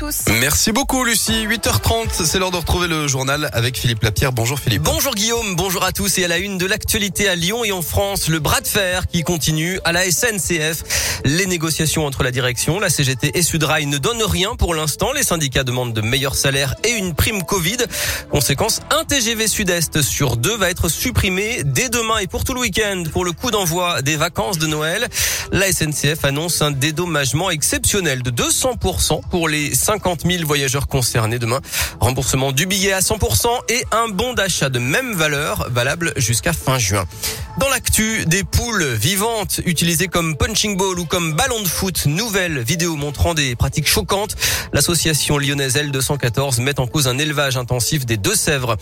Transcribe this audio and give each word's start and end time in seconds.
tous. 0.00 0.24
Merci 0.40 0.72
beaucoup 0.72 1.04
Lucie. 1.04 1.46
8h30, 1.46 2.24
c'est 2.24 2.38
l'heure 2.38 2.50
de 2.50 2.56
retrouver 2.56 2.88
le 2.88 3.06
journal 3.06 3.50
avec 3.52 3.76
Philippe 3.76 4.02
Lapierre. 4.02 4.32
Bonjour 4.32 4.58
Philippe. 4.58 4.80
Bonjour 4.82 5.14
Guillaume, 5.14 5.56
bonjour 5.56 5.84
à 5.84 5.92
tous 5.92 6.16
et 6.16 6.24
à 6.24 6.28
la 6.28 6.38
une 6.38 6.56
de 6.56 6.64
l'actualité 6.64 7.28
à 7.28 7.34
Lyon 7.34 7.64
et 7.64 7.72
en 7.72 7.82
France, 7.82 8.28
le 8.28 8.38
bras 8.38 8.62
de 8.62 8.66
fer 8.66 9.06
qui 9.08 9.22
continue 9.22 9.78
à 9.84 9.92
la 9.92 10.10
SNCF. 10.10 11.20
Les 11.26 11.44
négociations 11.44 12.06
entre 12.06 12.22
la 12.22 12.30
direction, 12.30 12.80
la 12.80 12.88
CGT 12.88 13.32
et 13.34 13.42
Sudrail 13.42 13.84
ne 13.84 13.98
donnent 13.98 14.22
rien 14.22 14.54
pour 14.56 14.74
l'instant. 14.74 15.12
Les 15.12 15.22
syndicats 15.22 15.64
demandent 15.64 15.92
de 15.92 16.00
meilleurs 16.00 16.34
salaires 16.34 16.74
et 16.82 16.92
une 16.92 17.14
prime 17.14 17.42
Covid. 17.42 17.76
Conséquence, 18.30 18.80
un 18.90 19.04
TGV 19.04 19.48
Sud-Est 19.48 20.00
sur 20.00 20.38
deux 20.38 20.56
va 20.56 20.70
être 20.70 20.88
supprimé 20.88 21.60
dès 21.62 21.90
demain 21.90 22.18
et 22.18 22.26
pour 22.26 22.44
tout 22.44 22.54
le 22.54 22.60
week-end 22.60 23.02
pour 23.12 23.26
le 23.26 23.32
coup 23.32 23.50
d'envoi 23.50 24.00
des 24.00 24.16
vacances 24.16 24.56
de 24.56 24.66
Noël. 24.66 25.08
La 25.52 25.70
SNCF 25.70 26.24
annonce 26.24 26.62
un 26.62 26.70
dédommagement 26.70 27.50
exceptionnel 27.50 28.22
de 28.22 28.30
200% 28.30 29.20
pour 29.28 29.48
les 29.48 29.74
50 29.90 30.20
000 30.24 30.46
voyageurs 30.46 30.86
concernés 30.86 31.40
demain. 31.40 31.60
Remboursement 31.98 32.52
du 32.52 32.66
billet 32.66 32.92
à 32.92 33.00
100% 33.00 33.48
et 33.70 33.82
un 33.90 34.06
bon 34.06 34.34
d'achat 34.34 34.68
de 34.68 34.78
même 34.78 35.14
valeur 35.14 35.66
valable 35.68 36.12
jusqu'à 36.16 36.52
fin 36.52 36.78
juin. 36.78 37.06
Dans 37.58 37.68
l'actu, 37.68 38.24
des 38.26 38.44
poules 38.44 38.84
vivantes 38.84 39.60
utilisées 39.66 40.06
comme 40.06 40.36
punching 40.36 40.76
ball 40.76 40.96
ou 41.00 41.06
comme 41.06 41.32
ballon 41.32 41.60
de 41.60 41.66
foot, 41.66 42.06
nouvelle 42.06 42.60
vidéo 42.60 42.94
montrant 42.94 43.34
des 43.34 43.56
pratiques 43.56 43.88
choquantes. 43.88 44.36
L'association 44.72 45.38
lyonnaise 45.38 45.74
L214 45.74 46.60
met 46.60 46.78
en 46.78 46.86
cause 46.86 47.08
un 47.08 47.18
élevage 47.18 47.56
intensif 47.56 48.06
des 48.06 48.16
Deux-Sèvres. 48.16 48.76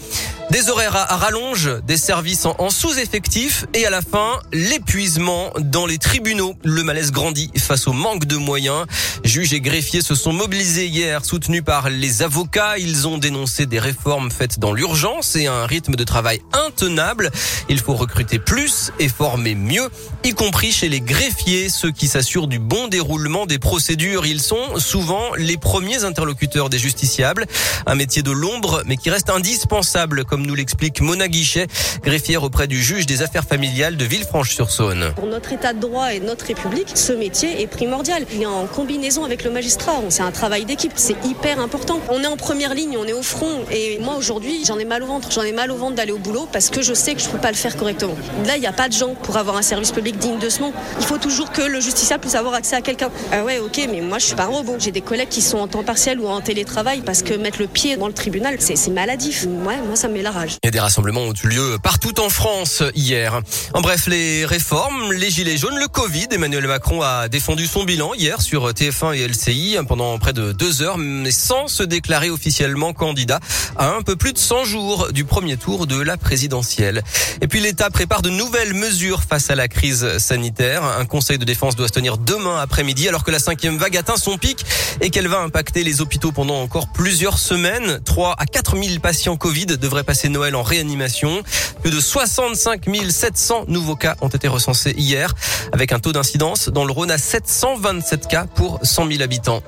Des 0.51 0.71
horaires 0.71 0.97
à 0.97 1.17
rallonge, 1.17 1.71
des 1.87 1.99
services 1.99 2.47
en 2.47 2.71
sous-effectif 2.71 3.67
et 3.75 3.85
à 3.85 3.91
la 3.91 4.01
fin, 4.01 4.41
l'épuisement 4.51 5.53
dans 5.61 5.85
les 5.85 5.99
tribunaux. 5.99 6.55
Le 6.65 6.83
malaise 6.83 7.13
grandit 7.13 7.51
face 7.59 7.87
au 7.87 7.93
manque 7.93 8.25
de 8.25 8.37
moyens. 8.37 8.87
Juges 9.25 9.53
et 9.53 9.61
greffiers 9.61 10.01
se 10.01 10.15
sont 10.15 10.33
mobilisés 10.33 10.87
hier, 10.87 11.23
soutenus 11.27 11.63
par 11.63 11.91
les 11.91 12.23
avocats. 12.23 12.79
Ils 12.79 13.07
ont 13.07 13.19
dénoncé 13.19 13.67
des 13.67 13.79
réformes 13.79 14.31
faites 14.31 14.59
dans 14.59 14.73
l'urgence 14.73 15.37
et 15.37 15.49
un 15.49 15.67
rythme 15.67 15.97
de 15.97 16.05
travail 16.05 16.41
intenable. 16.55 17.31
Il 17.69 17.79
faut 17.79 17.95
recruter 17.95 18.39
plus 18.39 18.91
et 18.99 19.09
former 19.09 19.55
mieux, 19.55 19.91
y 20.25 20.33
compris 20.33 20.73
chez 20.73 20.89
les 20.89 21.03
greffiers, 21.03 21.69
ceux 21.69 21.91
qui 21.91 22.09
s'assurent 22.09 22.49
du 22.49 22.59
bon 22.59 22.89
déroulement 22.89 23.45
des 23.45 23.59
procédures. 23.59 24.25
Ils 24.25 24.41
sont 24.41 24.79
souvent 24.79 25.35
les 25.37 25.59
premiers 25.59 26.05
interlocuteurs 26.05 26.71
des 26.71 26.79
justiciables. 26.79 27.45
Un 27.85 27.97
métier 27.97 28.23
de 28.23 28.31
l'ombre, 28.31 28.83
mais 28.87 28.97
qui 28.97 29.11
reste 29.11 29.29
indispensable, 29.29 30.25
nous 30.47 30.55
l'explique 30.55 31.01
Mona 31.01 31.29
Guichet, 31.29 31.67
greffière 32.03 32.43
auprès 32.43 32.67
du 32.67 32.83
juge 32.83 33.07
des 33.07 33.23
affaires 33.23 33.45
familiales 33.45 33.97
de 33.97 34.05
Villefranche-sur-Saône. 34.05 35.13
Pour 35.17 35.27
notre 35.27 35.53
état 35.53 35.73
de 35.73 35.81
droit 35.81 36.13
et 36.13 36.21
notre 36.21 36.47
République, 36.47 36.89
ce 36.95 37.13
métier 37.13 37.63
est 37.63 37.67
primordial. 37.67 38.25
Il 38.33 38.43
est 38.43 38.47
en 38.47 38.67
combinaison 38.67 39.25
avec 39.25 39.45
le 39.45 39.51
magistrat. 39.51 39.95
C'est 40.09 40.23
un 40.23 40.31
travail 40.31 40.65
d'équipe. 40.65 40.93
C'est 40.97 41.17
hyper 41.25 41.61
important. 41.61 42.01
On 42.09 42.23
est 42.23 42.27
en 42.27 42.37
première 42.37 42.75
ligne, 42.75 42.97
on 42.99 43.05
est 43.05 43.13
au 43.13 43.23
front. 43.23 43.65
Et 43.71 43.99
moi, 44.01 44.17
aujourd'hui, 44.17 44.65
j'en 44.67 44.79
ai 44.79 44.85
mal 44.85 45.03
au 45.03 45.07
ventre. 45.07 45.31
J'en 45.33 45.43
ai 45.43 45.53
mal 45.53 45.71
au 45.71 45.77
ventre 45.77 45.97
d'aller 45.97 46.13
au 46.13 46.19
boulot 46.19 46.49
parce 46.53 46.71
que 46.71 46.83
je 46.83 46.95
sais 46.95 47.15
que 47.15 47.21
je 47.21 47.29
peux 47.29 47.39
pas 47.39 47.51
le 47.51 47.57
faire 47.57 47.77
correctement. 47.77 48.15
Là, 48.47 48.57
il 48.57 48.61
n'y 48.61 48.67
a 48.67 48.73
pas 48.73 48.89
de 48.89 48.95
gens 48.95 49.15
pour 49.15 49.37
avoir 49.37 49.57
un 49.57 49.63
service 49.63 49.93
public 49.93 50.19
digne 50.19 50.39
de 50.39 50.49
ce 50.49 50.61
nom. 50.61 50.73
Il 51.01 51.07
faut 51.07 51.19
toujours 51.19 51.53
que 51.53 51.63
le 51.63 51.81
justiciable 51.81 52.23
puisse 52.23 52.35
avoir 52.35 52.55
accès 52.55 52.77
à 52.77 52.81
quelqu'un. 52.81 53.11
Ah 53.33 53.45
ouais, 53.45 53.59
ok, 53.59 53.89
mais 53.91 54.01
moi, 54.01 54.19
je 54.19 54.27
suis 54.27 54.37
pas 54.37 54.45
un 54.45 54.49
robot. 54.49 54.77
J'ai 54.79 54.91
des 54.91 55.01
collègues 55.01 55.29
qui 55.29 55.43
sont 55.43 55.59
en 55.59 55.69
temps 55.69 55.85
partiel 55.85 56.21
ou 56.21 56.27
en 56.27 56.41
télétravail 56.41 57.03
parce 57.05 57.23
que 57.23 57.35
mettre 57.35 57.61
le 57.61 57.67
pied 57.67 57.97
dans 57.97 58.07
le 58.07 58.15
tribunal, 58.15 58.57
c'est 58.59 58.89
maladif. 58.89 59.45
Ouais, 59.45 59.77
moi, 59.87 59.97
ça 59.97 60.09
me 60.09 60.15
met 60.15 60.23
la 60.29 60.41
rage. 60.41 60.59
A 60.63 60.71
des 60.71 60.81
rassemblements 60.81 61.23
ont 61.23 61.33
eu 61.33 61.49
lieu 61.49 61.79
partout 61.83 62.21
en 62.21 62.29
France 62.29 62.83
hier. 62.95 63.41
En 63.73 63.81
bref, 63.81 64.07
les 64.07 64.45
réformes, 64.45 65.13
les 65.13 65.31
gilets 65.31 65.57
jaunes, 65.57 65.79
le 65.79 65.89
Covid. 65.89 66.27
Emmanuel 66.31 66.67
Macron 66.67 67.01
a 67.01 67.29
défendu 67.29 67.67
son 67.67 67.85
bilan 67.85 68.13
hier 68.15 68.43
sur 68.43 68.71
TF1 68.71 69.15
et 69.15 69.27
LCI 69.27 69.79
pendant 69.89 70.19
près 70.19 70.33
de 70.33 70.53
deux 70.53 70.83
heures, 70.83 70.99
mais 70.99 71.31
sans 71.31 71.69
se 71.69 71.83
déclarer 71.83 72.29
officiellement 72.31 72.93
candidat 72.93 73.41
à 73.77 73.91
un 73.91 74.03
peu 74.03 74.17
plus 74.17 74.33
de 74.33 74.39
100 74.39 74.65
jours 74.65 75.13
du 75.13 75.25
premier 75.25 75.57
tour 75.57 75.87
de 75.87 76.01
la 76.01 76.17
présidentielle. 76.17 77.03
Et 77.41 77.49
puis 77.49 77.61
l'État 77.61 77.89
prépare 77.89 78.21
de 78.21 78.31
nouvelles 78.31 78.75
mesures 78.75 79.23
face 79.23 79.51
à 79.51 79.55
la 79.55 79.69
crise 79.69 80.19
sanitaire. 80.19 80.85
Un 80.85 81.07
conseil 81.07 81.39
de 81.39 81.45
défense 81.45 81.75
doit 81.75 81.89
se 81.89 81.93
tenir 81.93 82.19
demain 82.19 82.61
après-midi 82.61 83.09
alors 83.09 83.25
que 83.25 83.31
la 83.31 83.39
cinquième 83.39 83.79
vague 83.79 83.97
atteint 83.97 84.17
son 84.17 84.37
pic 84.37 84.65
et 85.01 85.11
qu'elle 85.11 85.29
va 85.29 85.39
impacter 85.39 85.85
les 85.85 86.01
hôpitaux 86.01 86.33
pendant 86.33 86.61
encore 86.61 86.89
plusieurs 86.93 87.39
semaines. 87.39 88.01
3 88.05 88.35
à 88.39 88.45
4 88.45 88.77
000 88.77 89.01
patients 89.01 89.37
Covid 89.37 89.67
devraient 89.67 90.05
passer 90.05 90.18
Noël 90.25 90.57
en 90.57 90.63
réanimation. 90.63 91.43
Plus 91.83 91.93
de 91.93 92.01
65 92.01 92.85
700 93.09 93.65
nouveaux 93.69 93.95
cas 93.95 94.17
ont 94.21 94.29
été 94.29 94.49
recensés 94.49 94.95
hier 94.97 95.35
avec 95.73 95.93
un 95.93 96.01
taux 96.01 96.13
d'incidence 96.13 96.69
dans 96.69 96.85
le 96.85 96.93
Rhône 96.93 97.13
à 97.13 97.19
727 97.19 98.27
cas 98.27 98.47
pour 98.47 98.81
100 98.83 99.09
000 99.09 99.23
habitants. 99.23 99.63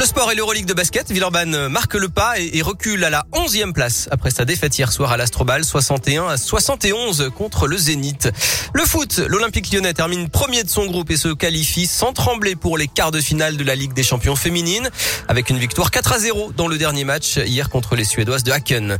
Le 0.00 0.06
sport 0.06 0.32
et 0.32 0.34
l'Euroleague 0.34 0.64
de 0.64 0.72
basket, 0.72 1.10
Villeurbanne 1.10 1.68
marque 1.68 1.92
le 1.92 2.08
pas 2.08 2.38
et, 2.38 2.62
recule 2.62 3.04
à 3.04 3.10
la 3.10 3.26
11e 3.34 3.74
place 3.74 4.08
après 4.10 4.30
sa 4.30 4.46
défaite 4.46 4.78
hier 4.78 4.90
soir 4.90 5.12
à 5.12 5.18
l'Astrobal 5.18 5.62
61 5.62 6.26
à 6.26 6.38
71 6.38 7.30
contre 7.36 7.66
le 7.66 7.76
Zénith. 7.76 8.32
Le 8.72 8.82
foot, 8.86 9.20
l'Olympique 9.28 9.70
lyonnais 9.70 9.92
termine 9.92 10.30
premier 10.30 10.64
de 10.64 10.70
son 10.70 10.86
groupe 10.86 11.10
et 11.10 11.18
se 11.18 11.28
qualifie 11.28 11.86
sans 11.86 12.14
trembler 12.14 12.56
pour 12.56 12.78
les 12.78 12.88
quarts 12.88 13.10
de 13.10 13.20
finale 13.20 13.58
de 13.58 13.64
la 13.64 13.74
Ligue 13.74 13.92
des 13.92 14.02
champions 14.02 14.36
féminines 14.36 14.88
avec 15.28 15.50
une 15.50 15.58
victoire 15.58 15.90
4 15.90 16.12
à 16.14 16.18
0 16.18 16.52
dans 16.56 16.66
le 16.66 16.78
dernier 16.78 17.04
match 17.04 17.36
hier 17.36 17.68
contre 17.68 17.94
les 17.94 18.04
Suédoises 18.04 18.42
de 18.42 18.52
Haken. 18.52 18.96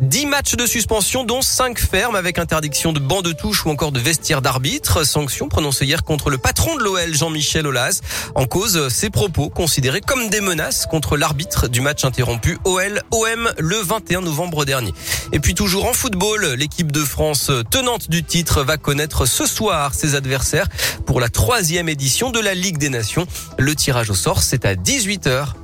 10 0.00 0.26
matchs 0.26 0.56
de 0.56 0.66
suspension 0.66 1.22
dont 1.22 1.42
5 1.42 1.78
fermes 1.78 2.16
avec 2.16 2.40
interdiction 2.40 2.92
de 2.92 2.98
banc 2.98 3.22
de 3.22 3.30
touche 3.30 3.66
ou 3.66 3.70
encore 3.70 3.92
de 3.92 4.00
vestiaire 4.00 4.42
d'arbitre. 4.42 5.04
Sanction 5.04 5.48
prononcée 5.48 5.84
hier 5.84 6.02
contre 6.02 6.28
le 6.28 6.38
patron 6.38 6.74
de 6.74 6.82
l'OL 6.82 7.14
Jean-Michel 7.14 7.68
Aulas 7.68 8.00
en 8.34 8.46
cause 8.46 8.88
ses 8.88 9.10
propos 9.10 9.48
considérés 9.48 10.00
comme 10.00 10.28
menaces 10.40 10.86
contre 10.86 11.16
l'arbitre 11.16 11.68
du 11.68 11.80
match 11.80 12.04
interrompu 12.04 12.58
OL-OM 12.64 13.50
le 13.58 13.76
21 13.76 14.22
novembre 14.22 14.64
dernier. 14.64 14.92
Et 15.32 15.40
puis 15.40 15.54
toujours 15.54 15.86
en 15.86 15.92
football, 15.92 16.54
l'équipe 16.56 16.92
de 16.92 17.04
France 17.04 17.50
tenante 17.70 18.10
du 18.10 18.22
titre 18.24 18.62
va 18.62 18.76
connaître 18.76 19.26
ce 19.26 19.46
soir 19.46 19.94
ses 19.94 20.14
adversaires 20.14 20.68
pour 21.06 21.20
la 21.20 21.28
troisième 21.28 21.88
édition 21.88 22.30
de 22.30 22.40
la 22.40 22.54
Ligue 22.54 22.78
des 22.78 22.88
Nations. 22.90 23.26
Le 23.58 23.74
tirage 23.74 24.10
au 24.10 24.14
sort, 24.14 24.42
c'est 24.42 24.64
à 24.64 24.74
18h 24.74 25.54